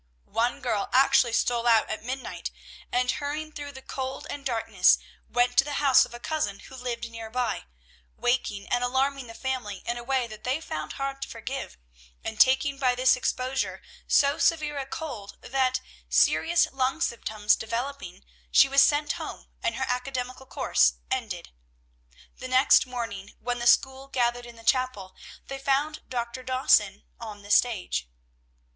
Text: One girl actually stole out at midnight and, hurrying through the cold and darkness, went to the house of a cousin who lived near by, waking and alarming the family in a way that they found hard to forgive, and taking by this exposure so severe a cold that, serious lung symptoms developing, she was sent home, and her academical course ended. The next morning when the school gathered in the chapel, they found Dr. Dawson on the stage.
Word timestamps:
One 0.25 0.61
girl 0.61 0.89
actually 0.93 1.33
stole 1.33 1.67
out 1.67 1.87
at 1.91 2.03
midnight 2.03 2.49
and, 2.91 3.11
hurrying 3.11 3.51
through 3.51 3.73
the 3.73 3.83
cold 3.83 4.25
and 4.31 4.43
darkness, 4.43 4.97
went 5.29 5.57
to 5.57 5.63
the 5.63 5.73
house 5.73 6.05
of 6.05 6.13
a 6.15 6.19
cousin 6.19 6.57
who 6.57 6.75
lived 6.75 7.07
near 7.07 7.29
by, 7.29 7.65
waking 8.17 8.67
and 8.69 8.83
alarming 8.83 9.27
the 9.27 9.35
family 9.35 9.83
in 9.85 9.99
a 9.99 10.03
way 10.03 10.25
that 10.25 10.43
they 10.43 10.59
found 10.59 10.93
hard 10.93 11.21
to 11.21 11.27
forgive, 11.27 11.77
and 12.23 12.39
taking 12.39 12.79
by 12.79 12.95
this 12.95 13.15
exposure 13.15 13.83
so 14.07 14.39
severe 14.39 14.79
a 14.79 14.87
cold 14.87 15.37
that, 15.41 15.81
serious 16.09 16.67
lung 16.71 16.99
symptoms 16.99 17.55
developing, 17.55 18.25
she 18.49 18.67
was 18.67 18.81
sent 18.81 19.11
home, 19.11 19.49
and 19.61 19.75
her 19.75 19.85
academical 19.87 20.47
course 20.47 20.93
ended. 21.11 21.51
The 22.37 22.47
next 22.47 22.87
morning 22.87 23.35
when 23.39 23.59
the 23.59 23.67
school 23.67 24.07
gathered 24.07 24.47
in 24.47 24.55
the 24.55 24.63
chapel, 24.63 25.15
they 25.45 25.59
found 25.59 26.01
Dr. 26.09 26.41
Dawson 26.41 27.03
on 27.19 27.43
the 27.43 27.51
stage. 27.51 28.09